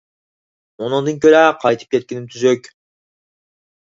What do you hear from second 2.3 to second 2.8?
تۈزۈك.